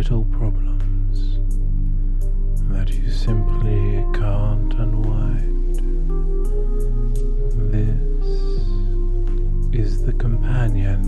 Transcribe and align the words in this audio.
Little 0.00 0.24
problems 0.32 1.38
that 2.70 2.88
you 2.88 3.10
simply 3.10 4.02
can't 4.18 4.72
unwind, 4.72 5.74
this 7.70 8.14
is 9.78 10.02
the 10.02 10.14
companion 10.14 11.04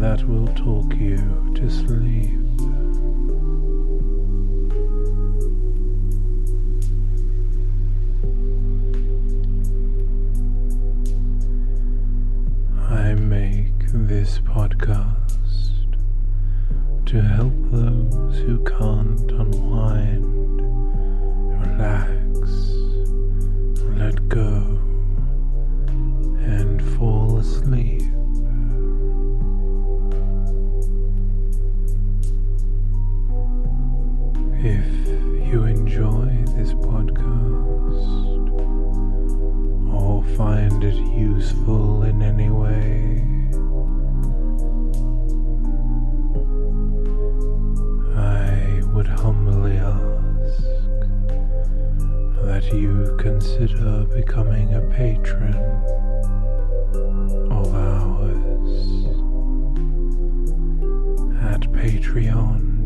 that 0.00 0.26
will 0.26 0.46
talk 0.54 0.90
you 0.94 1.18
to 1.54 1.68
sleep. 1.68 2.30
I 12.88 13.12
make 13.12 13.86
this 13.92 14.38
podcast 14.38 15.15
to 17.06 17.22
help 17.22 17.55
you 52.72 53.16
consider 53.18 54.04
becoming 54.14 54.74
a 54.74 54.80
patron 54.92 55.54
of 57.50 57.74
ours 57.74 59.06
at 61.42 61.60
patreon.com 61.72 62.82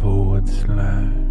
forward 0.00 0.48
slash 0.48 1.21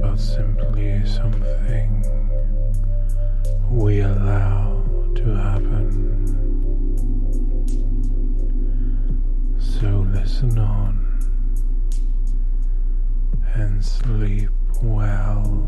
but 0.00 0.16
simply 0.16 1.04
something 1.06 2.04
we 3.70 4.00
allow 4.00 4.84
to 5.14 5.24
happen. 5.34 5.96
So 9.58 10.06
listen 10.12 10.58
on 10.58 11.04
and 13.54 13.84
sleep 13.84 14.50
well. 14.82 15.66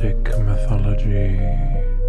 Celtic 0.00 0.38
mythology 0.38 1.99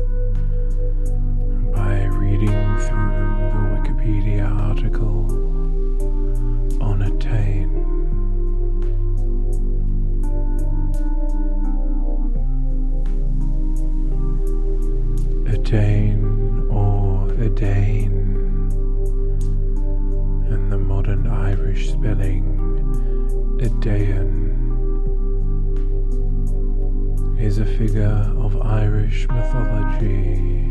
figure 27.87 28.31
of 28.37 28.61
Irish 28.61 29.27
mythology, 29.29 30.67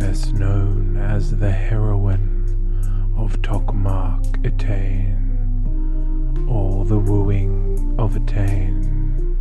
best 0.00 0.34
known 0.34 0.96
as 0.96 1.30
the 1.36 1.52
heroine 1.52 2.44
of 3.16 3.40
Tochmarc 3.40 4.24
Etain 4.42 5.14
or 6.48 6.84
the 6.84 6.98
wooing 6.98 7.94
of 8.00 8.14
Etain. 8.14 9.36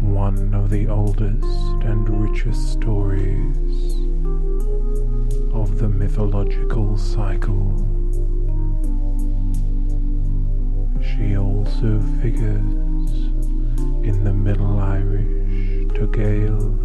One 0.00 0.54
of 0.54 0.70
the 0.70 0.86
oldest 0.86 1.82
and 1.82 2.08
richest 2.08 2.74
stories 2.74 3.96
of 5.52 5.78
the 5.78 5.88
mythological 5.88 6.96
cycle. 6.96 7.74
She 11.02 11.36
also 11.36 12.00
figures 12.22 12.85
in 14.06 14.22
the 14.22 14.32
Middle 14.32 14.78
Irish 14.78 15.88
Togail 15.88 16.78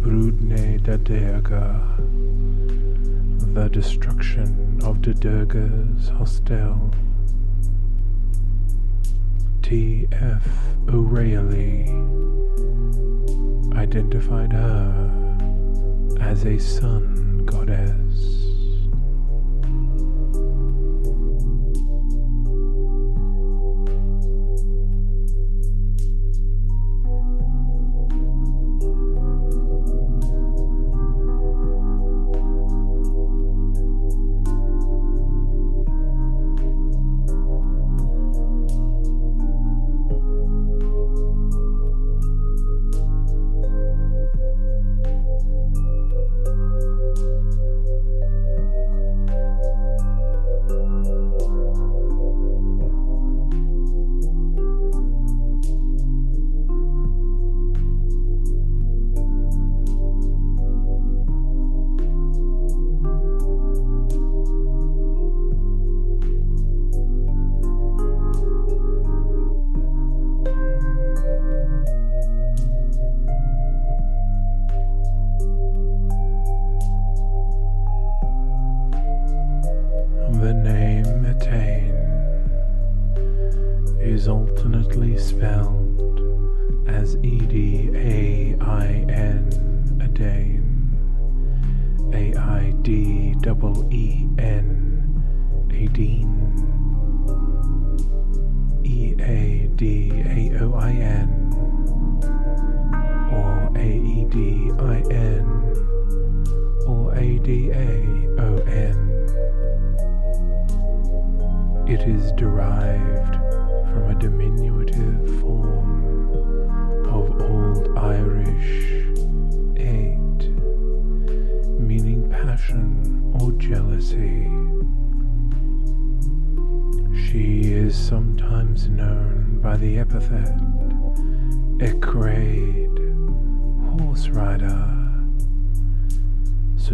Bruidne 0.00 0.80
Dá 0.80 0.96
Derga, 0.96 1.96
the 3.52 3.68
destruction 3.68 4.78
of 4.84 5.02
the 5.02 5.12
Derga's 5.12 6.08
hostel. 6.10 6.92
T.F. 9.62 10.48
O'Rahilly 10.88 11.88
identified 13.76 14.52
her 14.52 15.36
as 16.20 16.44
a 16.44 16.58
sun 16.58 17.44
goddess. 17.44 18.71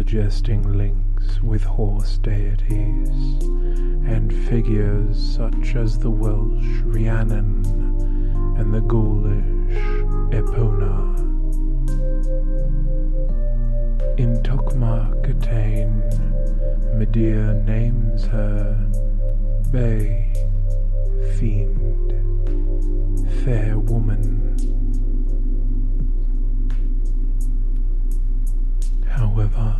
Suggesting 0.09 0.63
links 0.75 1.39
with 1.43 1.63
horse 1.63 2.17
deities 2.17 3.09
and 4.09 4.33
figures 4.47 5.15
such 5.19 5.75
as 5.75 5.99
the 5.99 6.09
Welsh 6.09 6.81
Rhiannon 6.83 7.63
and 8.57 8.73
the 8.73 8.81
Gaulish 8.81 9.77
Epona. 10.33 11.15
In 14.17 14.41
Tochmarc-Etain, 14.41 16.01
Midir 16.97 17.63
names 17.65 18.25
her 18.25 18.75
Bé, 19.69 20.33
Find, 21.37 22.11
Fair 23.43 23.77
Woman. 23.77 24.57
However, 29.05 29.75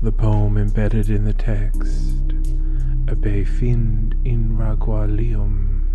The 0.00 0.12
poem 0.12 0.56
embedded 0.56 1.10
in 1.10 1.24
the 1.24 1.32
text, 1.32 2.32
Abe 3.08 3.44
Find 3.44 4.14
in 4.24 4.56
Ragualium, 4.56 5.88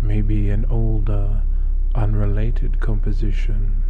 may 0.00 0.20
be 0.20 0.50
an 0.50 0.64
older, 0.70 1.42
unrelated 1.96 2.78
composition 2.78 3.82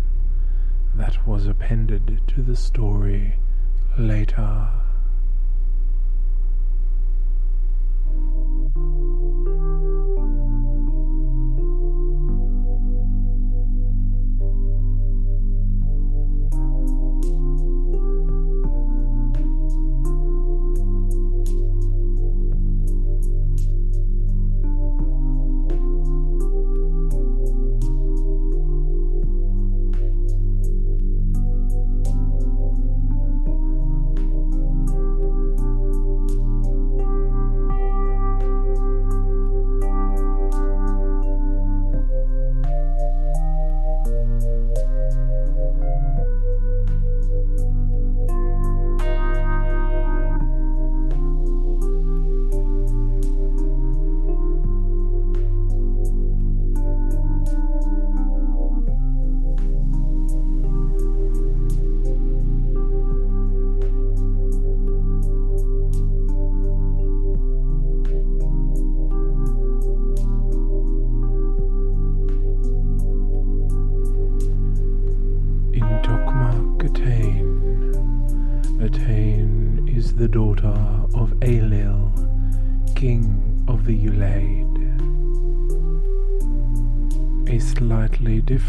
that 0.95 1.27
was 1.27 1.47
appended 1.47 2.23
to 2.29 2.41
the 2.41 2.57
story 2.57 3.35
later. 3.99 4.71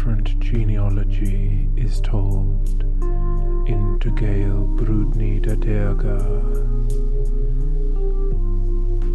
Different 0.06 0.38
genealogy 0.38 1.68
is 1.76 2.00
told 2.00 2.82
in 3.66 3.98
Tegale 3.98 4.76
Brudni 4.78 5.40
Daderga. 5.44 6.20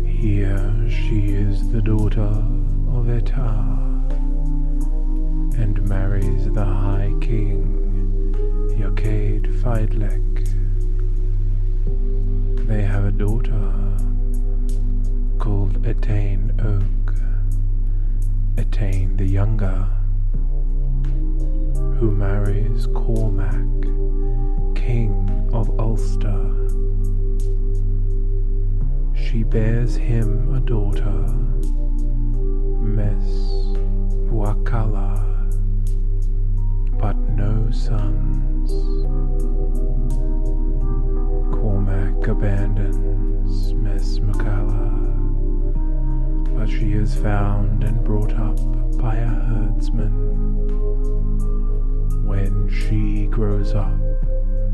Here 0.05 0.89
she 0.89 1.29
is 1.29 1.71
the 1.71 1.81
daughter 1.81 2.33
of 2.91 3.07
Etar 3.07 3.55
and 5.57 5.81
marries 5.87 6.51
the 6.51 6.65
High 6.65 7.13
King 7.21 8.35
Eochaid 8.77 9.47
Feidlech. 9.61 10.27
They 12.67 12.83
have 12.83 13.05
a 13.05 13.11
daughter 13.11 13.71
called 15.39 15.81
Etain 15.83 16.51
Óg, 16.57 17.15
Etain 18.57 19.17
the 19.17 19.25
Younger 19.25 19.87
who 22.01 22.09
marries 22.09 22.87
Cormac, 22.87 23.53
King 24.75 25.49
of 25.53 25.69
Ulster. 25.79 26.51
She 29.13 29.43
bears 29.43 29.95
him 29.95 30.53
a 30.55 30.59
daughter, 30.59 31.21
Mess 32.81 33.29
Buachalla, 34.31 35.21
but 36.97 37.15
no 37.29 37.69
sons. 37.69 38.71
Cormac 41.53 42.27
abandons 42.27 43.73
Mess 43.75 44.17
Macala, 44.17 44.89
but 46.55 46.67
she 46.67 46.93
is 46.93 47.13
found 47.13 47.83
and 47.83 48.03
brought 48.03 48.33
up 48.33 48.80
by 49.01 49.15
a 49.15 49.27
herdsman 49.27 50.21
when 52.31 52.69
she 52.69 53.25
grows 53.27 53.73
up, 53.73 53.99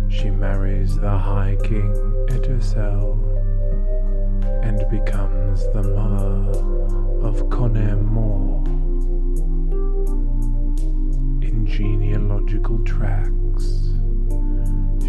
she 0.10 0.30
marries 0.30 0.98
the 0.98 1.18
High 1.18 1.58
King 1.64 1.94
Eterscél 2.28 3.18
and 4.64 4.78
becomes 4.92 5.64
the 5.74 5.82
mother 5.82 6.60
of 7.26 7.42
Conaire 7.50 7.98
Mór. 7.98 8.68
In 11.42 11.66
genealogical 11.66 12.80
tracks, 12.84 13.90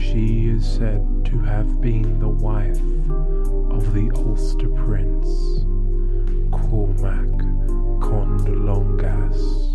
she 0.00 0.46
is 0.48 0.66
said 0.66 1.04
to 1.26 1.38
have 1.40 1.80
been 1.80 2.18
the 2.20 2.28
wife 2.28 2.80
of 3.70 3.92
the 3.92 4.10
Ulster 4.14 4.68
prince 4.68 5.64
Cormac 6.50 7.28
Condolongas. 8.00 9.68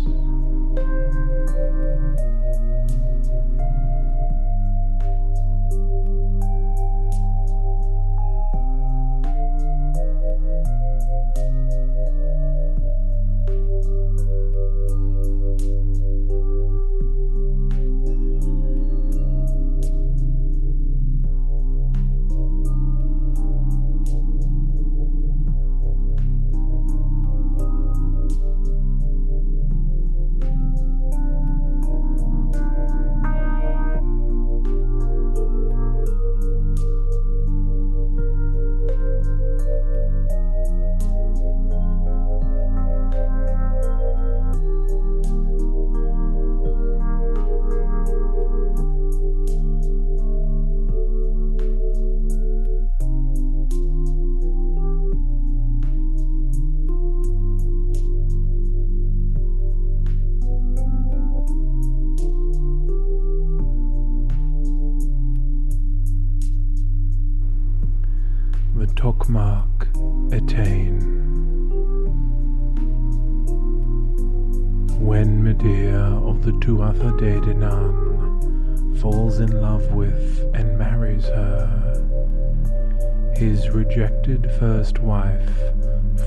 Rejected 83.74 84.52
first 84.60 85.00
wife, 85.00 85.50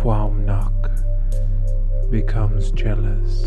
Fuamnach, 0.01 0.92
becomes 2.12 2.72
jealous 2.72 3.46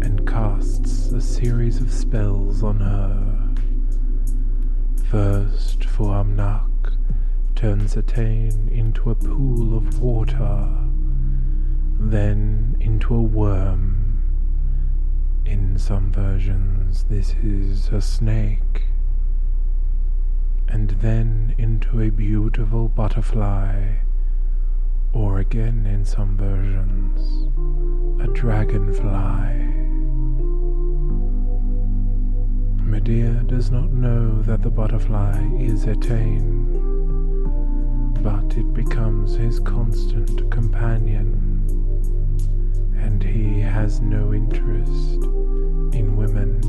and 0.00 0.26
casts 0.26 1.12
a 1.12 1.20
series 1.20 1.78
of 1.78 1.92
spells 1.92 2.62
on 2.62 2.80
her. 2.80 3.54
First, 5.10 5.80
Fuamnach 5.80 6.96
turns 7.54 7.94
Etain 7.94 8.72
into 8.72 9.10
a 9.10 9.14
pool 9.14 9.76
of 9.76 10.00
water, 10.00 10.70
then 12.00 12.78
into 12.80 13.14
a 13.14 13.20
worm. 13.20 14.22
In 15.44 15.78
some 15.78 16.10
versions, 16.10 17.04
this 17.10 17.34
is 17.42 17.90
a 17.90 18.00
snake 18.00 18.86
and 20.68 20.90
then 21.00 21.54
into 21.58 22.00
a 22.00 22.10
beautiful 22.10 22.88
butterfly, 22.88 23.96
or 25.12 25.38
again 25.38 25.86
in 25.86 26.04
some 26.04 26.36
versions, 26.36 27.48
a 28.22 28.26
dragonfly. 28.32 29.74
Midir 32.84 33.46
does 33.46 33.70
not 33.70 33.92
know 33.92 34.42
that 34.42 34.62
the 34.62 34.70
butterfly 34.70 35.40
is 35.58 35.86
Etain, 35.86 36.72
but 38.22 38.56
it 38.56 38.72
becomes 38.72 39.34
his 39.34 39.58
constant 39.60 40.50
companion, 40.50 41.62
and 42.96 43.22
he 43.22 43.60
has 43.60 44.00
no 44.00 44.32
interest 44.32 45.14
in 45.94 46.16
women. 46.16 46.60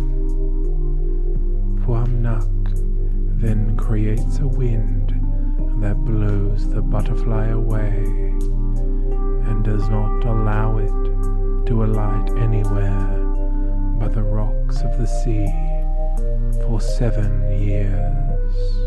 Fuamnach 1.85 2.47
then 3.37 3.77
creates 3.77 4.39
a 4.39 4.47
wind 4.47 5.09
that 5.81 5.95
blows 5.95 6.67
the 6.69 6.81
butterfly 6.81 7.47
away 7.49 8.03
and 9.47 9.63
does 9.63 9.87
not 9.89 10.25
allow 10.25 10.77
it 10.77 11.65
to 11.67 11.83
alight 11.83 12.29
anywhere 12.39 13.17
but 13.99 14.13
the 14.13 14.23
rocks 14.23 14.81
of 14.81 14.97
the 14.97 15.05
sea 15.05 15.47
for 16.63 16.81
seven 16.81 17.51
years. 17.61 18.86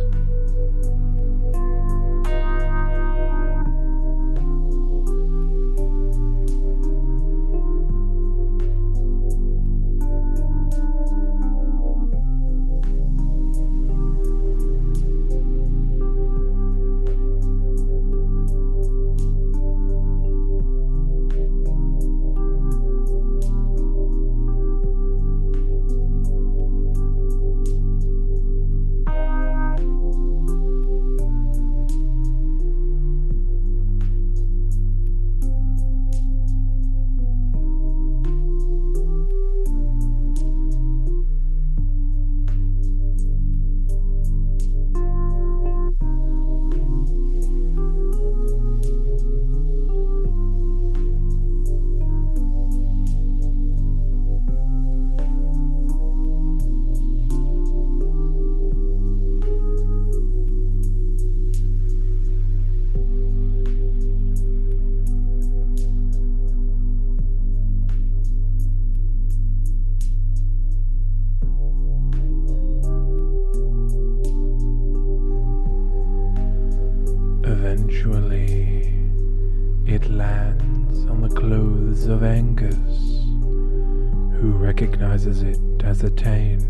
It 86.03 86.27
as 86.27 86.65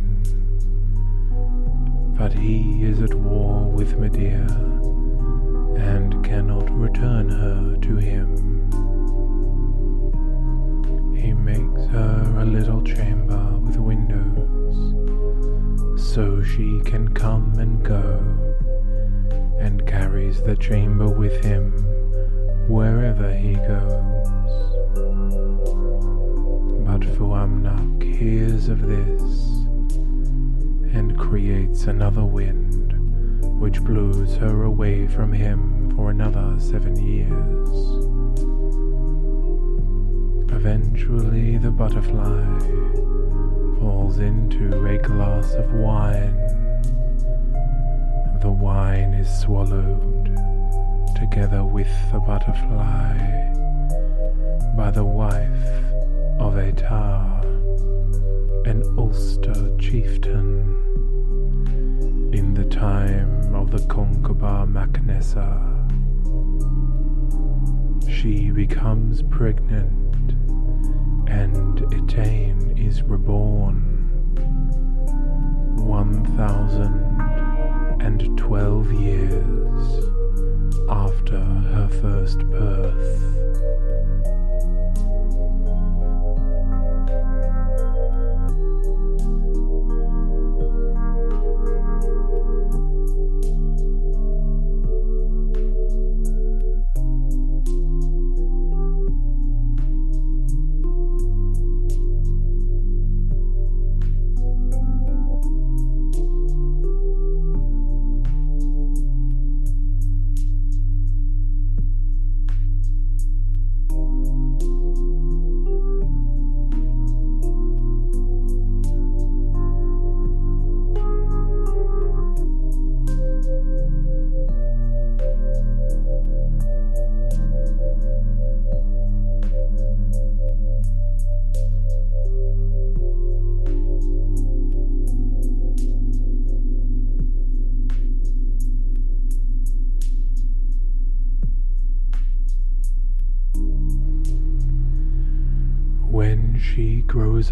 But 2.19 2.33
he 2.33 2.83
is 2.83 3.01
at 3.01 3.15
war 3.15 3.71
with 3.71 3.97
Midir 3.97 4.51
and 5.79 6.25
cannot 6.25 6.69
return 6.73 7.29
her 7.29 7.77
to 7.77 7.97
him. 7.97 8.27
He 11.15 11.33
makes 11.33 11.87
her 11.93 12.39
a 12.41 12.45
little 12.45 12.83
chamber 12.83 13.57
with 13.59 13.77
windows 13.77 14.75
so 16.13 16.43
she 16.43 16.81
can 16.81 17.15
come 17.15 17.55
and 17.57 17.85
go 17.85 18.19
and 19.61 19.87
carries 19.87 20.43
the 20.43 20.57
chamber 20.57 21.07
with 21.09 21.45
him 21.45 21.71
wherever 22.67 23.33
he 23.33 23.55
goes. 23.55 24.11
But 27.01 27.17
Fuamnach 27.17 28.03
hears 28.03 28.69
of 28.69 28.87
this 28.87 29.23
and 30.93 31.19
creates 31.19 31.85
another 31.85 32.27
wind 32.27 32.93
which 33.59 33.83
blows 33.83 34.37
her 34.37 34.65
away 34.65 35.07
from 35.07 35.33
him 35.33 35.97
for 35.97 36.11
another 36.11 36.57
seven 36.59 36.97
years. 36.97 37.71
Eventually, 40.53 41.57
the 41.57 41.71
butterfly 41.71 42.59
falls 43.79 44.19
into 44.19 44.85
a 44.85 44.99
glass 44.99 45.55
of 45.55 45.73
wine 45.73 46.37
the 48.43 48.51
wine 48.51 49.15
is 49.15 49.41
swallowed 49.41 50.37
together 51.17 51.65
with 51.65 51.89
the 52.13 52.21
butterfly 52.21 53.17
by 54.77 54.91
the 54.91 55.05
wife 55.05 56.00
of 56.41 56.55
Etar, 56.55 57.45
an 58.67 58.83
Ulster 58.97 59.77
chieftain, 59.77 60.75
in 62.33 62.55
the 62.55 62.65
time 62.65 63.55
of 63.55 63.71
the 63.71 63.79
Conchobar 63.89 64.67
mac 64.67 65.05
Nessa. 65.05 65.61
She 68.11 68.51
becomes 68.51 69.23
pregnant 69.23 70.33
and 71.29 71.81
Etain 71.93 72.79
is 72.89 73.03
reborn. 73.03 73.99
One 75.77 76.25
thousand 76.37 77.21
and 78.01 78.39
twelve 78.39 78.91
years 78.93 80.05
after 80.89 81.39
her 81.39 81.89
first 82.01 82.39
birth. 82.49 83.27
When 88.61 89.90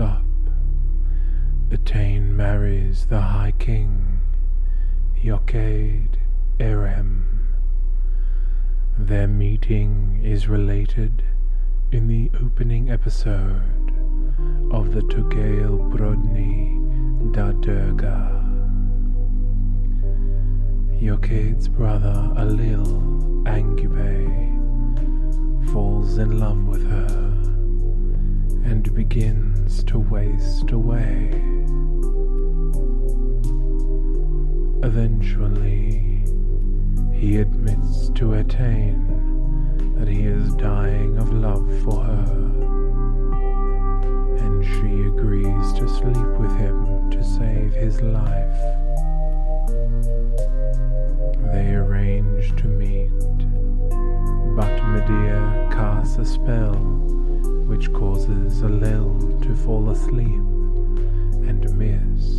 up, 0.01 0.25
Etain 1.71 2.35
marries 2.37 3.07
the 3.07 3.21
High 3.21 3.53
King, 3.59 4.21
Eochaid 5.23 6.17
Airem. 6.59 7.25
Their 8.99 9.27
meeting 9.27 10.21
is 10.23 10.49
related 10.49 11.23
in 11.91 12.07
the 12.07 12.31
opening 12.43 12.91
episode 12.91 13.93
of 14.71 14.93
the 14.93 15.03
Togail 15.03 15.79
Bruidne 15.91 17.33
Dá 17.33 17.53
Derga. 17.63 18.37
Brother 21.69 22.33
Ailill 22.37 23.45
Ánguba 23.45 24.13
falls 25.73 26.19
in 26.19 26.39
love 26.41 26.67
with 26.67 26.85
her 26.89 27.07
and 28.69 28.93
begins 28.95 29.48
to 29.69 29.99
waste 29.99 30.71
away. 30.71 31.29
Eventually, 34.83 36.25
he 37.13 37.37
admits 37.37 38.09
to 38.11 38.33
Etain 38.33 39.95
that 39.99 40.09
he 40.09 40.23
is 40.23 40.55
dying 40.55 41.19
of 41.19 41.31
love 41.33 41.69
for 41.83 42.03
her, 42.03 42.33
and 44.39 44.65
she 44.65 45.07
agrees 45.07 45.73
to 45.75 45.87
sleep 45.87 46.41
with 46.41 46.57
him 46.57 47.11
to 47.11 47.23
save 47.23 47.75
his 47.75 48.01
life. 48.01 48.59
They 51.53 51.75
arrange 51.75 52.57
to 52.57 52.69
meet, 52.69 53.11
but 54.57 54.81
Midir 54.89 55.71
casts 55.71 56.17
a 56.17 56.25
spell 56.25 56.75
which 57.69 57.93
causes 57.93 58.63
a 58.63 58.65
Ailill 58.65 59.43
to 59.43 59.55
fall 59.55 59.91
asleep 59.91 60.43
and 61.47 61.63
miss 61.77 62.37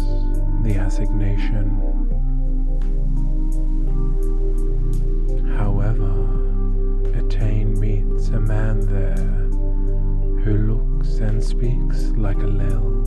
the 0.63 0.75
assignation. 0.79 1.65
However, 5.55 6.11
Etain 7.19 7.77
meets 7.77 8.29
a 8.29 8.39
man 8.39 8.79
there 8.87 9.15
who 10.43 10.73
looks 10.73 11.19
and 11.19 11.43
speaks 11.43 12.09
like 12.17 12.37
a 12.37 12.47
Ailill, 12.47 13.05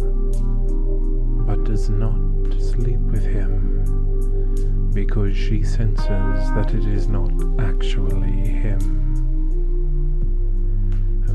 but 1.44 1.64
does 1.64 1.90
not 1.90 2.20
sleep 2.60 3.00
with 3.00 3.24
him 3.24 4.90
because 4.94 5.36
she 5.36 5.64
senses 5.64 6.06
that 6.54 6.72
it 6.72 6.84
is 6.84 7.08
not 7.08 7.32
actually 7.58 8.30
him. 8.30 9.11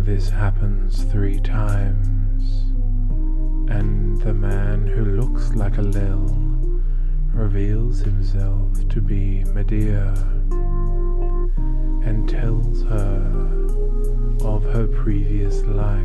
This 0.07 0.29
happens 0.29 1.03
three 1.03 1.41
times, 1.41 2.61
and 3.69 4.17
the 4.21 4.33
man 4.33 4.87
who 4.87 5.03
looks 5.03 5.53
like 5.53 5.77
a 5.77 5.81
Lil 5.81 6.33
reveals 7.33 7.99
himself 7.99 8.87
to 8.87 9.01
be 9.01 9.43
Midir 9.47 10.13
and 12.07 12.29
tells 12.29 12.83
her 12.83 13.19
of 14.45 14.63
her 14.63 14.87
previous 14.87 15.61
life 15.63 16.01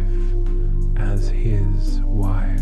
as 0.97 1.29
his 1.29 2.01
wife. 2.01 2.61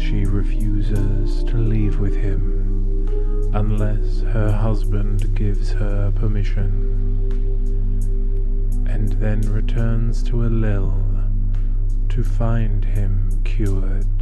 She 0.00 0.24
refuses 0.24 1.44
to 1.44 1.58
leave 1.58 2.00
with 2.00 2.16
him 2.16 3.50
unless 3.52 4.22
her 4.22 4.50
husband 4.50 5.34
gives 5.34 5.70
her 5.72 6.10
permission, 6.12 6.95
and 8.88 9.12
then 9.14 9.40
returns 9.42 10.22
to 10.24 10.36
Ailill 10.36 11.02
to 12.08 12.24
find 12.24 12.84
him 12.84 13.40
cured. 13.44 14.15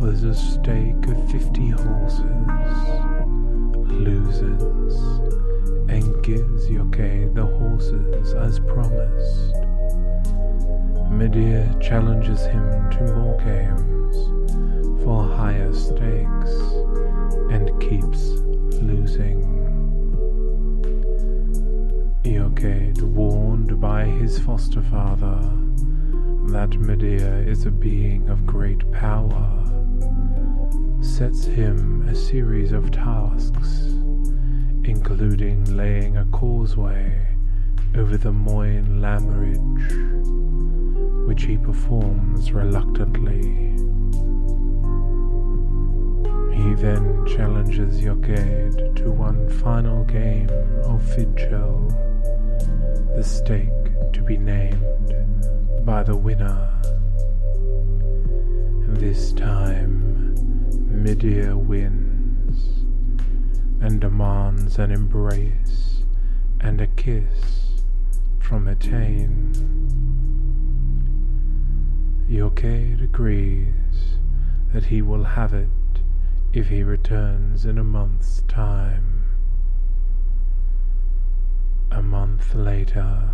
Offers 0.00 0.22
a 0.24 0.34
stake 0.34 1.06
of 1.08 1.30
fifty 1.30 1.68
horses, 1.68 2.24
loses, 3.84 4.96
and 5.90 6.24
gives 6.24 6.68
Eochaid 6.68 7.34
the 7.34 7.44
horses 7.44 8.32
as 8.32 8.60
promised. 8.60 9.52
Midir 11.12 11.78
challenges 11.82 12.46
him 12.46 12.90
to 12.92 13.14
more 13.14 13.36
games 13.40 14.16
for 15.04 15.22
higher 15.22 15.70
stakes 15.74 16.54
and 17.50 17.78
keeps 17.78 18.40
losing. 18.80 19.44
Eochaid, 22.24 23.02
warned 23.02 23.78
by 23.78 24.06
his 24.06 24.38
foster 24.38 24.80
father 24.80 25.42
that 26.52 26.70
Midir 26.70 27.46
is 27.46 27.66
a 27.66 27.70
being 27.70 28.30
of 28.30 28.46
great 28.46 28.90
power, 28.92 29.66
sets 31.02 31.44
him 31.44 32.06
a 32.08 32.14
series 32.14 32.72
of 32.72 32.90
tasks, 32.90 33.86
including 34.84 35.64
laying 35.76 36.16
a 36.16 36.24
causeway 36.26 37.26
over 37.96 38.16
the 38.16 38.32
Móin 38.32 39.00
Lámraige, 39.00 39.96
which 41.26 41.44
he 41.44 41.56
performs 41.56 42.52
reluctantly. 42.52 43.40
He 46.54 46.74
then 46.74 47.24
challenges 47.26 48.00
Eochaid 48.00 48.96
to 48.96 49.10
one 49.10 49.48
final 49.48 50.04
game 50.04 50.50
of 50.84 51.00
fidchell, 51.02 51.88
the 53.16 53.24
stake 53.24 54.12
to 54.12 54.22
be 54.22 54.36
named 54.36 55.14
by 55.84 56.02
the 56.02 56.16
winner. 56.16 56.68
This 58.86 59.32
time, 59.32 59.99
Midir 61.02 61.56
wins 61.56 62.84
and 63.80 64.02
demands 64.02 64.78
an 64.78 64.90
embrace 64.90 66.04
and 66.60 66.78
a 66.78 66.86
kiss 66.88 67.80
from 68.38 68.66
Etain. 68.66 69.54
Eochaid 72.28 73.02
agrees 73.02 74.18
that 74.74 74.84
he 74.84 75.00
will 75.00 75.24
have 75.24 75.54
it 75.54 75.70
if 76.52 76.68
he 76.68 76.82
returns 76.82 77.64
in 77.64 77.78
a 77.78 77.84
month's 77.84 78.42
time. 78.42 79.24
A 81.90 82.02
month 82.02 82.54
later, 82.54 83.30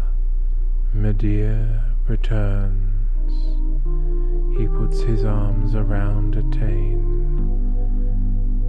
Midir 0.94 1.82
returns. 2.06 2.95
He 4.58 4.66
puts 4.66 5.00
his 5.00 5.24
arms 5.24 5.74
around 5.74 6.34
Etain, 6.36 7.02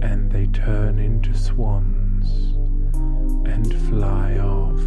and 0.02 0.30
they 0.30 0.46
turn 0.46 0.98
into 0.98 1.34
swans 1.36 2.54
and 3.46 3.74
fly 3.88 4.36
off. 4.38 4.78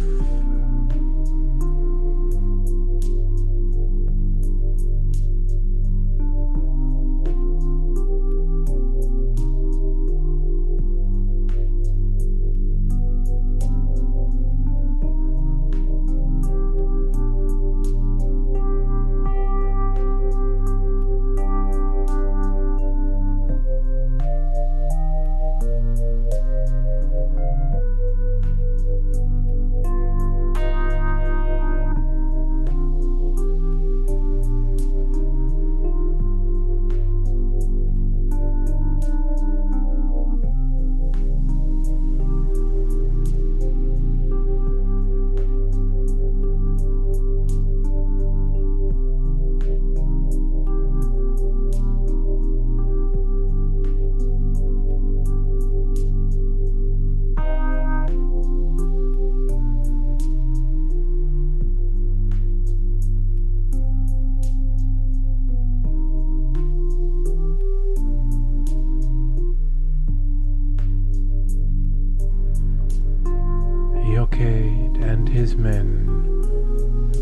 Wise 75.42 75.56
men 75.56 76.06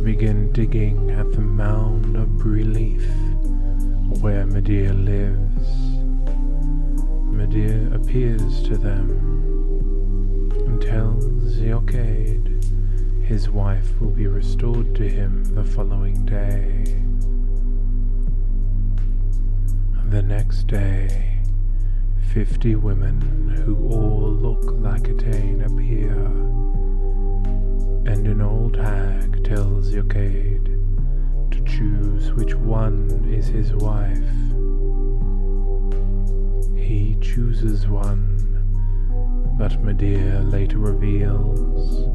begin 0.05 0.53
digging 0.53 1.11
at 1.11 1.33
the 1.33 1.41
mound 1.41 2.17
of 2.19 2.45
relief 2.45 3.07
where 4.21 4.45
Midir 4.45 4.93
lives. 4.93 5.69
Midir 7.35 7.95
appears 7.95 8.63
to 8.65 8.77
them 8.77 9.09
and 10.67 10.83
tells 10.83 11.57
Eochaid 11.61 12.63
his 13.25 13.49
wife 13.49 13.99
will 13.99 14.11
be 14.11 14.27
restored 14.27 14.95
to 14.97 15.09
him 15.09 15.43
the 15.55 15.65
following 15.65 16.27
day. 16.27 16.85
The 20.11 20.21
next 20.21 20.67
day, 20.67 21.40
fifty 22.33 22.77
women 22.77 23.21
who 23.65 23.75
all 23.89 24.31
look 24.31 24.63
like 24.81 25.03
Etain 25.03 25.67
appear, 25.67 26.15
and 28.07 28.25
an 28.29 28.41
old 28.41 28.77
hag 28.77 29.43
tells 29.45 29.93
Eochaid 29.93 30.67
to 31.51 31.61
choose 31.65 32.33
which 32.35 32.55
one 32.55 33.29
is 33.29 33.49
his 33.49 33.73
wife. 33.75 34.17
He 36.79 37.17
chooses 37.21 37.89
one, 37.89 38.37
but 39.59 39.83
Midir 39.83 40.49
later 40.53 40.79
reveals 40.79 42.07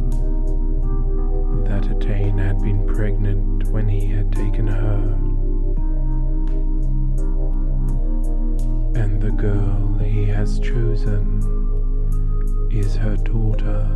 that 1.67 1.89
Etain 1.89 2.37
had 2.37 2.61
been 2.61 2.87
pregnant 2.87 3.67
when 3.67 3.89
he 3.89 4.07
had 4.07 4.31
taken 4.31 4.67
her. 4.67 5.24
And 8.95 9.21
the 9.21 9.31
girl 9.31 9.97
he 9.99 10.25
has 10.25 10.57
chosen 10.59 11.41
is 12.71 12.95
her 12.95 13.17
daughter. 13.17 13.89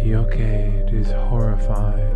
Eochaid 0.00 0.92
is 0.92 1.12
horrified 1.12 2.10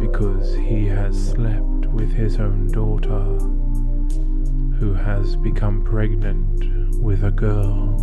because 0.00 0.54
he 0.54 0.86
has 0.86 1.14
slept 1.30 1.86
with 1.86 2.10
his 2.12 2.40
own 2.40 2.68
daughter, 2.72 3.22
who 4.78 4.94
has 4.94 5.36
become 5.36 5.82
pregnant 5.84 6.96
with 7.02 7.22
a 7.22 7.30
girl. 7.30 7.96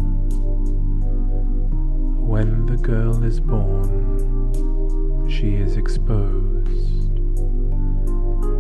When 2.22 2.68
the 2.68 2.78
girl 2.78 3.24
is 3.24 3.40
born, 3.40 5.28
she 5.28 5.56
is 5.56 5.76
exposed, 5.76 6.99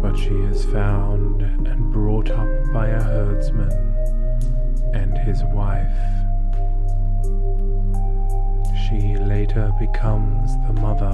but 0.09 0.17
she 0.17 0.33
is 0.33 0.65
found 0.65 1.43
and 1.43 1.93
brought 1.93 2.31
up 2.31 2.47
by 2.73 2.87
a 2.87 2.99
herdsman 2.99 3.71
and 4.95 5.15
his 5.19 5.43
wife. 5.53 5.85
She 8.87 9.17
later 9.17 9.71
becomes 9.77 10.51
the 10.65 10.73
mother 10.81 11.13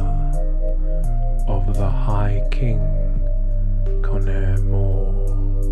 of 1.45 1.75
the 1.75 1.89
High 1.89 2.41
King 2.51 2.79
Conaire 4.01 4.59
Mór. 4.59 5.64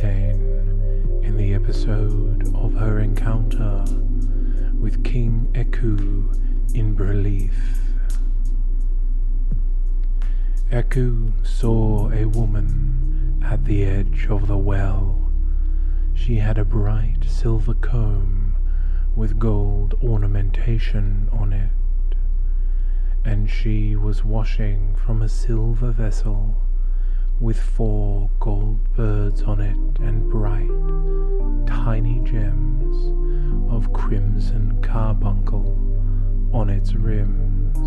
Etain 0.00 1.22
in 1.22 1.36
the 1.36 1.52
episode 1.52 2.54
of 2.54 2.72
her 2.72 3.00
encounter 3.00 3.84
with 4.78 5.04
King 5.04 5.50
Eochu 5.52 6.74
in 6.74 6.96
Breleaf. 6.96 7.52
Eochu 10.70 11.46
saw 11.46 12.10
a 12.12 12.24
woman 12.24 13.42
at 13.44 13.66
the 13.66 13.84
edge 13.84 14.26
of 14.30 14.48
the 14.48 14.56
well. 14.56 15.30
She 16.14 16.36
had 16.36 16.56
a 16.56 16.64
bright 16.64 17.24
silver 17.26 17.74
comb 17.74 18.56
with 19.14 19.38
gold 19.38 19.98
ornamentation 20.02 21.28
on 21.30 21.52
it, 21.52 21.70
and 23.22 23.50
she 23.50 23.96
was 23.96 24.24
washing 24.24 24.96
from 24.96 25.20
a 25.20 25.28
silver 25.28 25.90
vessel 25.90 26.56
with 27.40 27.58
four 27.58 28.28
gold 28.38 28.78
birds 28.94 29.42
on 29.42 29.60
it 29.60 29.98
and 30.00 30.30
bright, 30.30 30.68
tiny 31.66 32.20
gems 32.20 33.72
of 33.72 33.90
crimson 33.94 34.78
carbuncle 34.82 35.78
on 36.52 36.68
its 36.68 36.94
rims. 36.94 37.78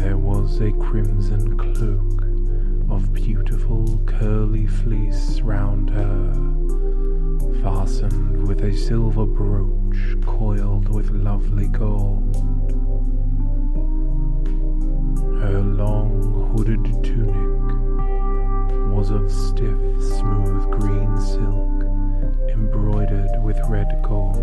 There 0.00 0.16
was 0.16 0.60
a 0.60 0.70
crimson 0.72 1.58
cloak 1.58 2.22
of 2.90 3.12
beautiful 3.12 4.00
curly 4.06 4.68
fleece 4.68 5.40
round 5.40 5.90
her, 5.90 6.32
fastened 7.62 8.46
with 8.46 8.62
a 8.62 8.76
silver 8.76 9.26
brooch 9.26 10.24
coiled 10.24 10.88
with 10.94 11.10
lovely 11.10 11.66
gold. 11.66 12.36
Her 15.42 15.60
long 15.60 16.35
hooded 16.56 17.04
tunic 17.04 17.36
was 18.90 19.10
of 19.10 19.30
stiff, 19.30 19.76
smooth 20.00 20.70
green 20.70 21.14
silk 21.20 21.82
embroidered 22.48 23.28
with 23.42 23.60
red 23.68 24.00
gold, 24.02 24.38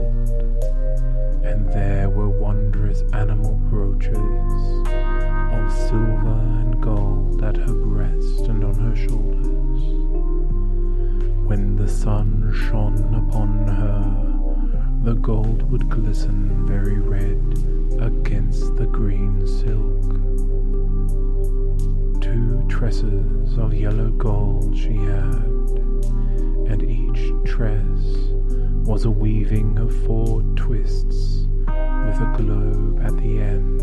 and 1.44 1.68
there 1.74 2.12
were 2.12 2.30
wondrous 2.30 3.02
animal 3.14 3.56
brooches 3.68 4.14
of 4.14 5.74
silver 5.90 6.40
and 6.62 6.80
gold 6.84 7.44
at 7.44 7.58
her 7.58 7.74
breast 7.74 8.42
and 8.42 8.64
on 8.64 8.76
her 8.76 8.96
shoulders. 8.96 9.84
When 11.48 11.76
the 11.76 11.90
sun 11.90 12.54
shone 12.70 13.28
upon 13.28 13.68
her, 13.68 15.04
the 15.04 15.16
gold 15.16 15.64
would 15.72 15.90
glisten 15.90 16.64
very 16.68 17.00
red 17.00 17.42
against 18.00 18.76
the 18.76 18.86
green 18.86 19.48
silk. 19.48 20.14
Two 22.24 22.64
tresses 22.70 23.58
of 23.58 23.74
yellow 23.74 24.10
gold 24.12 24.78
she 24.78 24.94
had, 24.94 25.44
and 26.72 26.82
each 26.82 27.34
tress 27.44 28.00
was 28.88 29.04
a 29.04 29.12
weaving 29.12 29.78
of 29.78 29.94
four 30.06 30.42
twists 30.56 31.48
with 31.68 32.22
a 32.22 32.34
globe 32.38 33.02
at 33.04 33.14
the 33.18 33.40
end. 33.42 33.82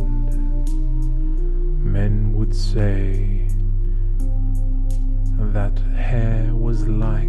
Men 1.84 2.32
would 2.32 2.54
say 2.54 3.46
that 5.52 5.78
hair 5.94 6.54
was 6.54 6.88
like 6.88 7.28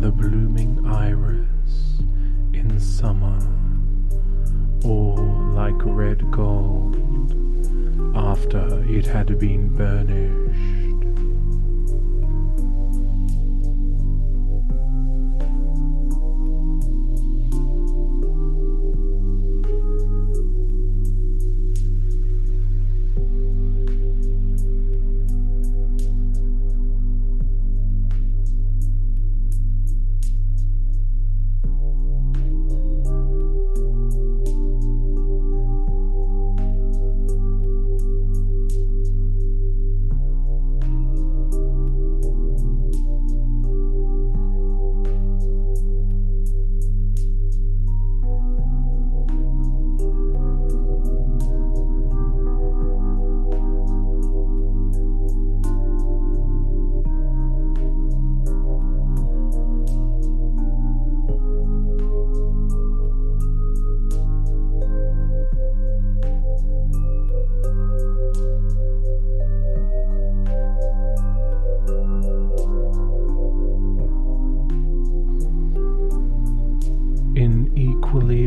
the 0.00 0.10
blooming 0.10 0.82
iris 0.86 2.00
in 2.54 2.80
summer, 2.80 3.38
or 4.82 5.18
like 5.52 5.76
red 5.84 6.30
gold 6.30 7.03
after 8.14 8.84
it 8.88 9.06
had 9.06 9.38
been 9.38 9.68
burnished. 9.68 10.73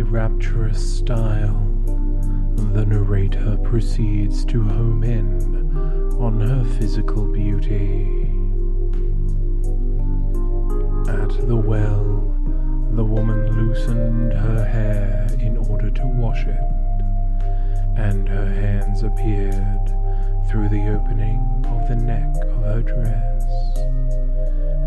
Rapturous 0.10 0.98
style, 0.98 1.62
the 2.74 2.86
narrator 2.86 3.58
proceeds 3.64 4.46
to 4.46 4.64
home 4.64 5.04
in 5.04 6.16
on 6.18 6.40
her 6.40 6.64
physical 6.80 7.26
beauty. 7.26 8.06
At 11.12 11.48
the 11.48 11.56
well, 11.58 12.34
the 12.94 13.04
woman 13.04 13.52
loosened 13.52 14.32
her 14.32 14.64
hair 14.64 15.28
in 15.40 15.58
order 15.58 15.90
to 15.90 16.08
wash 16.08 16.46
it, 16.46 16.60
and 17.98 18.30
her 18.30 18.54
hands 18.54 19.04
appeared 19.04 19.94
through 20.50 20.70
the 20.70 20.88
opening 20.90 21.66
of 21.68 21.88
the 21.90 21.96
neck 21.96 22.34
of 22.44 22.64
her 22.64 22.82
dress, 22.82 23.44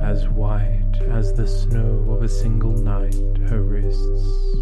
as 0.02 0.28
white 0.30 0.89
as 1.08 1.32
the 1.32 1.46
snow 1.46 2.04
of 2.08 2.22
a 2.22 2.28
single 2.28 2.72
night 2.72 3.14
her 3.48 3.62
wrists, 3.62 4.56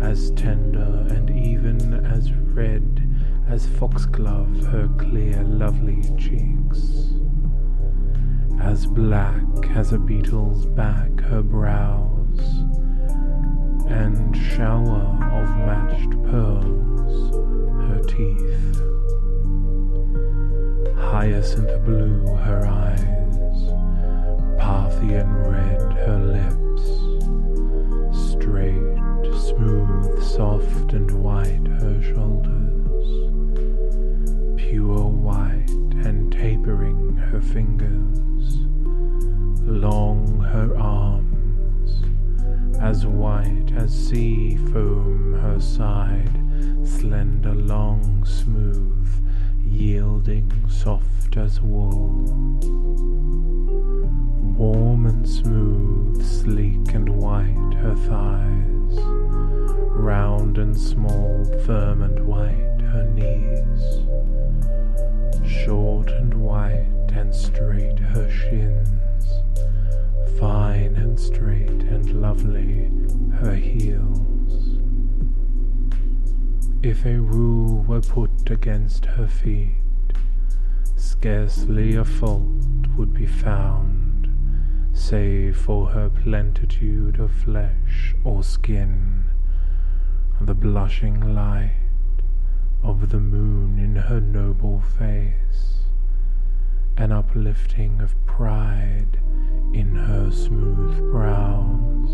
as 0.00 0.30
tender 0.32 1.06
and 1.10 1.30
even 1.30 2.04
as 2.06 2.32
red 2.32 3.08
as 3.48 3.66
foxglove 3.66 4.66
her 4.66 4.88
clear 4.98 5.42
lovely 5.44 6.02
cheeks, 6.16 7.12
as 8.60 8.86
black 8.86 9.42
as 9.70 9.92
a 9.92 9.98
beetle's 9.98 10.66
back 10.66 11.20
her 11.20 11.42
brows, 11.42 12.40
and 13.88 14.36
shower 14.36 15.02
of 15.32 15.48
matched 15.58 16.10
pearls 16.24 17.34
her 17.88 18.00
teeth, 18.08 18.80
hyacinth 20.96 21.84
blue 21.84 22.24
her 22.36 22.66
eyes, 22.66 23.33
Parthian 24.64 25.30
red 25.42 25.92
her 26.06 26.18
lips, 26.18 26.84
straight, 28.32 28.96
smooth, 29.38 30.22
soft, 30.22 30.94
and 30.94 31.10
white 31.22 31.66
her 31.82 32.02
shoulders, 32.02 32.96
pure 34.56 35.06
white 35.06 35.68
and 36.06 36.32
tapering 36.32 37.14
her 37.14 37.42
fingers, 37.42 38.56
long 39.68 40.40
her 40.40 40.74
arms, 40.78 42.02
as 42.80 43.04
white 43.04 43.70
as 43.76 43.92
sea 43.92 44.56
foam 44.72 45.34
her 45.42 45.60
side, 45.60 46.40
slender, 46.86 47.54
long, 47.54 48.24
smooth, 48.24 49.10
yielding, 49.74 50.50
soft 50.68 51.36
as 51.36 51.60
wool 51.60 52.94
warm 54.56 55.06
and 55.06 55.28
smooth, 55.28 56.24
sleek 56.24 56.94
and 56.94 57.08
white 57.08 57.74
her 57.74 57.94
thighs, 57.96 58.98
round 59.90 60.58
and 60.58 60.78
small, 60.78 61.44
firm 61.66 62.02
and 62.02 62.24
white 62.24 62.80
her 62.80 63.04
knees, 63.12 64.06
short 65.44 66.08
and 66.10 66.34
white 66.34 67.10
and 67.14 67.34
straight 67.34 67.98
her 67.98 68.30
shins, 68.30 69.42
fine 70.38 70.94
and 70.94 71.18
straight 71.18 71.68
and 71.68 72.22
lovely 72.22 72.90
her 73.40 73.54
heels. 73.54 74.73
If 76.84 77.06
a 77.06 77.18
rule 77.18 77.82
were 77.84 78.02
put 78.02 78.50
against 78.50 79.06
her 79.06 79.26
feet, 79.26 79.72
scarcely 80.96 81.96
a 81.96 82.04
fault 82.04 82.88
would 82.94 83.14
be 83.14 83.24
found 83.24 84.28
save 84.92 85.56
for 85.56 85.86
her 85.86 86.10
plentitude 86.10 87.18
of 87.18 87.30
flesh 87.30 88.14
or 88.22 88.42
skin, 88.42 89.30
the 90.42 90.52
blushing 90.52 91.34
light 91.34 91.72
of 92.82 93.08
the 93.08 93.18
moon 93.18 93.78
in 93.78 93.96
her 93.96 94.20
noble 94.20 94.82
face, 94.98 95.86
an 96.98 97.12
uplifting 97.12 98.02
of 98.02 98.14
pride 98.26 99.18
in 99.72 99.96
her 99.96 100.30
smooth 100.30 100.98
brows, 101.10 102.10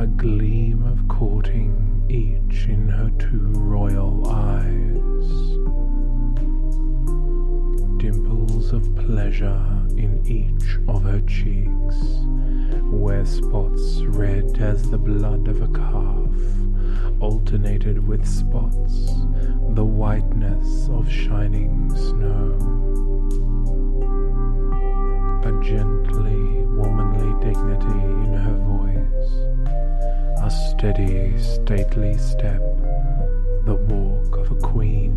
a 0.00 0.06
gleam 0.06 0.84
of 0.84 1.08
courting 1.08 1.89
each 2.10 2.66
in 2.66 2.88
her 2.88 3.10
two 3.18 3.52
royal 3.54 4.28
eyes, 4.28 5.30
dimples 7.98 8.72
of 8.72 8.94
pleasure 8.96 9.64
in 9.96 10.20
each 10.26 10.78
of 10.88 11.04
her 11.04 11.20
cheeks, 11.20 11.96
where 12.90 13.24
spots 13.24 14.02
red 14.02 14.58
as 14.58 14.90
the 14.90 14.98
blood 14.98 15.46
of 15.46 15.62
a 15.62 15.68
calf 15.68 16.34
alternated 17.20 18.06
with 18.06 18.26
spots 18.26 19.06
the 19.74 19.84
whiteness 19.84 20.88
of 20.88 21.08
shining 21.10 21.90
snow. 21.94 22.56
A 25.44 25.52
gently 25.62 26.64
womanly 26.66 27.32
dignity 27.44 28.00
in 28.24 28.32
her 28.32 28.56
voice, 28.66 28.79
a 30.50 30.52
steady, 30.52 31.38
stately 31.38 32.18
step, 32.18 32.60
the 33.66 33.76
walk 33.88 34.36
of 34.36 34.50
a 34.50 34.56
queen. 34.56 35.16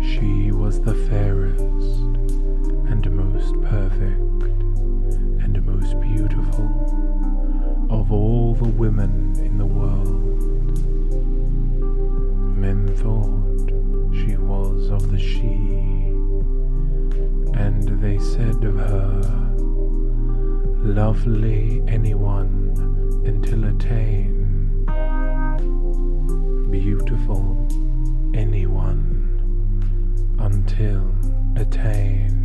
She 0.00 0.52
was 0.52 0.80
the 0.80 0.94
fairest 1.10 1.60
and 2.90 3.10
most 3.10 3.60
perfect 3.62 4.42
and 5.42 5.66
most 5.66 6.00
beautiful 6.00 6.68
of 7.90 8.12
all 8.12 8.54
the 8.54 8.68
women 8.68 9.34
in 9.38 9.58
the 9.58 9.66
world. 9.66 10.22
Men 12.56 12.86
thought 13.02 13.70
she 14.14 14.36
was 14.36 14.90
of 14.90 15.10
the 15.10 15.16
síde, 15.16 16.14
and 17.56 18.00
they 18.00 18.18
said 18.18 18.62
of 18.62 18.76
her, 18.76 19.73
lovely 20.84 21.82
anyone 21.88 22.70
until 23.24 23.60
Etain, 23.60 24.84
beautiful 26.70 27.66
anyone 28.34 29.10
until 30.38 31.10
Etain. 31.54 32.44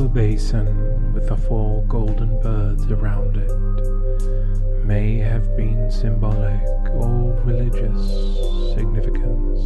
silver 0.00 0.14
basin 0.14 1.12
with 1.12 1.28
the 1.28 1.36
four 1.36 1.82
golden 1.82 2.40
birds 2.40 2.90
around 2.90 3.36
it 3.36 4.86
may 4.86 5.18
have 5.18 5.54
been 5.58 5.90
symbolic 5.90 6.66
or 6.94 7.38
religious 7.44 8.72
significance. 8.72 9.60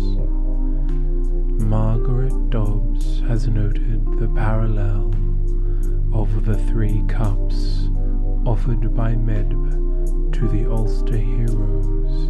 Margaret 1.62 2.50
Dobbs 2.50 3.20
has 3.28 3.46
noted 3.46 4.04
the 4.18 4.26
parallel 4.34 5.14
of 6.12 6.44
the 6.44 6.58
three 6.66 7.04
cups 7.06 7.88
offered 8.44 8.92
by 8.92 9.12
Medb 9.12 10.32
to 10.32 10.48
the 10.48 10.68
Ulster 10.68 11.16
heroes 11.16 12.26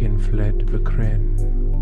in 0.00 0.16
Fled 0.16 0.58
Bricrenn 0.58 1.81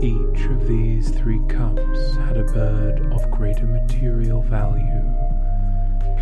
Each 0.00 0.44
of 0.44 0.68
these 0.68 1.10
three 1.10 1.40
cups 1.48 2.16
had 2.18 2.36
a 2.36 2.44
bird 2.44 3.12
of 3.12 3.28
greater 3.32 3.66
material 3.66 4.42
value 4.42 5.02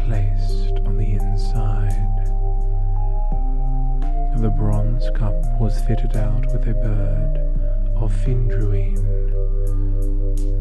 placed 0.07 0.79
on 0.87 0.97
the 0.97 1.12
inside. 1.12 1.93
The 4.41 4.49
bronze 4.49 5.11
cup 5.14 5.35
was 5.61 5.79
fitted 5.81 6.16
out 6.16 6.47
with 6.47 6.66
a 6.66 6.72
bird 6.72 7.37
of 7.97 8.14
Findruin, 8.24 8.97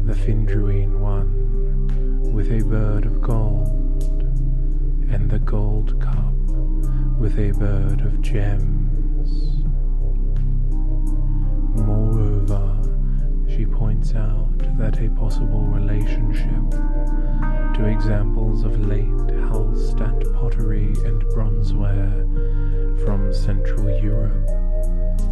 the 0.06 0.14
Findruin 0.14 0.98
one 1.00 2.32
with 2.34 2.52
a 2.52 2.62
bird 2.64 3.06
of 3.06 3.22
gold, 3.22 4.22
and 5.10 5.30
the 5.30 5.38
gold 5.38 5.98
cup 6.02 6.34
with 7.18 7.38
a 7.38 7.52
bird 7.52 8.02
of 8.02 8.20
gems. 8.20 9.62
Moreover, 11.76 12.15
she 13.56 13.64
points 13.64 14.14
out 14.14 14.58
that 14.76 15.00
a 15.00 15.08
possible 15.10 15.62
relationship 15.62 16.70
to 17.74 17.86
examples 17.86 18.64
of 18.64 18.86
late 18.86 19.06
Hallstatt 19.48 20.30
pottery 20.34 20.88
and 21.06 21.22
bronzeware 21.32 22.20
from 23.02 23.32
Central 23.32 23.88
Europe, 23.98 24.50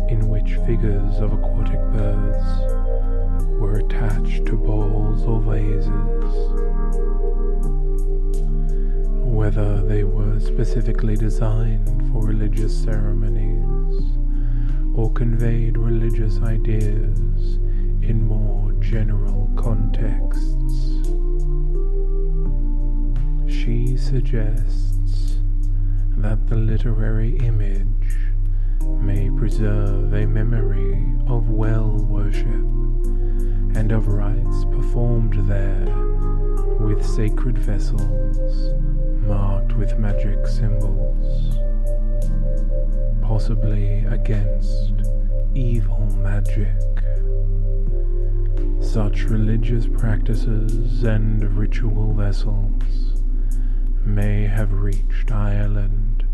in 0.08 0.26
which 0.30 0.54
figures 0.66 1.18
of 1.18 1.34
aquatic 1.34 1.78
birds 1.92 2.42
were 3.60 3.76
attached 3.76 4.46
to 4.46 4.56
bowls 4.56 5.24
or 5.24 5.40
vases. 5.42 5.90
Whether 9.22 9.82
they 9.82 10.04
were 10.04 10.40
specifically 10.40 11.16
designed 11.16 12.10
for 12.10 12.24
religious 12.24 12.74
ceremonies 12.74 14.16
or 14.96 15.12
conveyed 15.12 15.76
religious 15.76 16.38
ideas 16.38 17.58
general 18.94 19.50
contexts. 19.56 21.02
She 23.52 23.96
suggests 23.96 25.40
that 26.18 26.46
the 26.46 26.54
literary 26.54 27.36
image 27.38 28.16
may 29.00 29.30
preserve 29.36 30.12
a 30.14 30.24
memory 30.28 31.12
of 31.26 31.50
well 31.50 31.90
worship 32.08 32.66
and 33.76 33.90
of 33.90 34.06
rites 34.06 34.64
performed 34.66 35.44
there 35.48 35.86
with 36.78 37.04
sacred 37.04 37.58
vessels 37.58 38.74
marked 39.26 39.72
with 39.72 39.98
magic 39.98 40.46
symbols, 40.46 41.58
possibly 43.22 44.04
against 44.04 44.92
evil 45.52 46.08
magic. 46.18 46.94
Such 48.84 49.24
religious 49.24 49.88
practices 49.88 51.02
and 51.02 51.42
ritual 51.56 52.12
vessels 52.12 53.22
may 54.04 54.46
have 54.46 54.72
reached 54.72 55.32
Ireland 55.32 56.24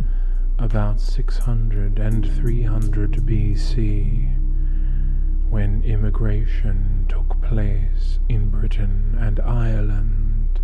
about 0.58 1.00
600 1.00 1.98
and 1.98 2.30
300 2.30 3.12
BC 3.12 4.36
when 5.48 5.82
immigration 5.84 7.06
took 7.08 7.40
place 7.40 8.18
in 8.28 8.50
Britain 8.50 9.16
and 9.18 9.40
Ireland. 9.40 10.60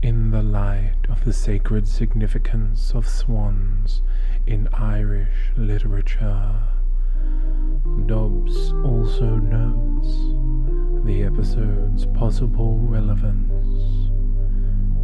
In 0.00 0.30
the 0.30 0.42
light 0.42 1.06
of 1.08 1.24
the 1.24 1.32
sacred 1.32 1.88
significance 1.88 2.92
of 2.94 3.08
swans 3.08 4.02
in 4.46 4.68
Irish 4.72 5.50
literature, 5.56 6.60
Dobbs 8.06 8.72
also 8.84 9.36
notes 9.36 10.34
the 11.04 11.22
episode's 11.22 12.06
possible 12.06 12.78
relevance 12.78 14.10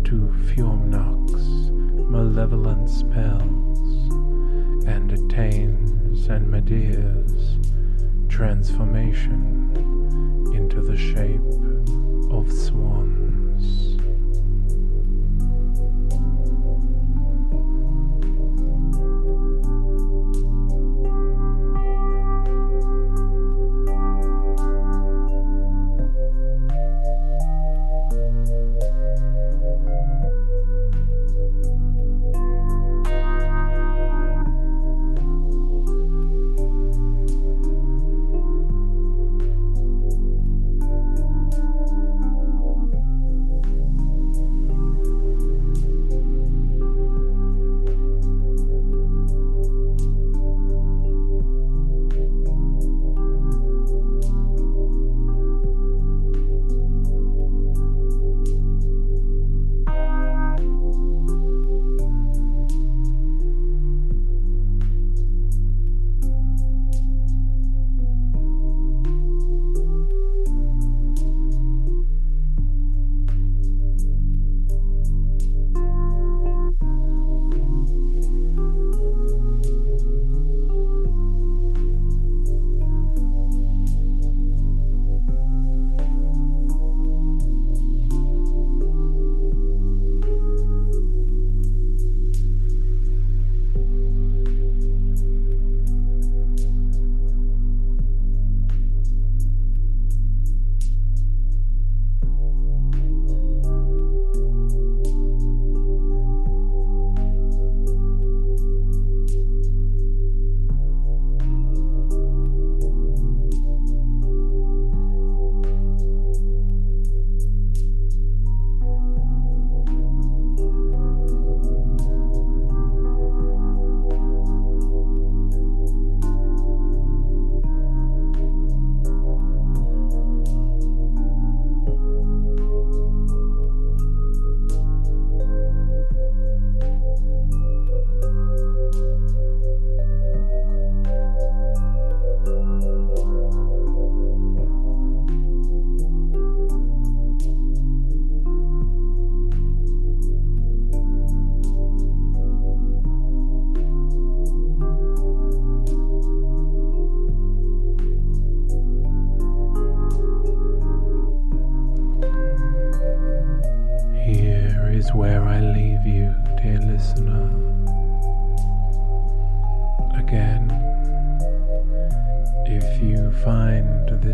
to 0.05 0.33
Fuamnach's 0.47 1.71
malevolent 1.71 2.89
spells 2.89 4.13
and 4.87 5.11
Etain 5.11 5.95
and 6.29 6.47
Midir's 6.51 7.59
transformation 8.29 9.71
into 10.55 10.81
the 10.81 10.97
shape 10.97 11.41
of 12.31 12.53
swans. 12.53 13.97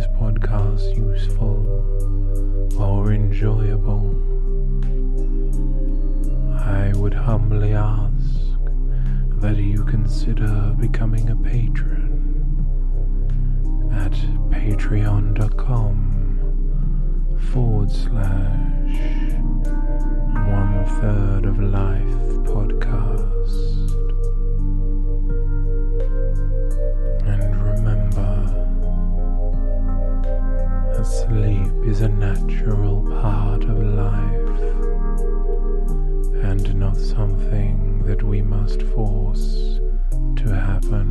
This 0.01 0.09
podcast 0.19 0.97
useful 0.97 1.61
or 2.81 3.13
enjoyable, 3.13 4.17
I 6.59 6.93
would 6.97 7.13
humbly 7.13 7.75
ask 7.75 8.49
that 9.43 9.57
you 9.57 9.85
consider 9.85 10.75
becoming 10.79 11.29
a 11.29 11.37
patron 11.37 12.07
at 13.93 14.13
patreon.com 14.49 15.97
forward 17.53 17.91
slash 17.91 19.01
one 20.49 20.85
third 21.01 21.45
of 21.45 21.59
life 21.61 22.17
podcast. 22.49 23.57
And 27.27 27.55
remember 27.63 28.30
sleep 31.05 31.73
is 31.85 32.03
a 32.03 32.09
natural 32.09 33.03
part 33.21 33.65
of 33.65 33.79
life 33.79 34.61
and 36.45 36.75
not 36.75 36.97
something 36.97 38.03
that 38.05 38.23
we 38.23 38.43
must 38.43 38.83
force 38.83 39.81
to 40.37 40.49
happen, 40.49 41.07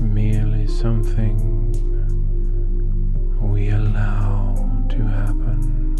merely 0.00 0.66
something 0.66 1.36
we 3.40 3.68
allow 3.70 4.54
to 4.88 5.02
happen. 5.02 5.96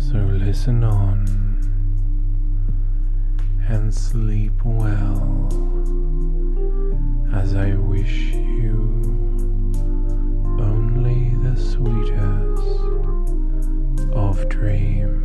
So 0.00 0.18
listen 0.18 0.82
on 0.82 1.26
and 3.68 3.94
sleep 3.94 4.64
well 4.64 5.48
as 7.34 7.56
I 7.56 7.74
wish 7.74 8.32
you 8.32 9.02
only 10.60 11.34
the 11.42 11.56
sweetest 11.56 12.62
of 14.14 14.48
dreams. 14.48 15.24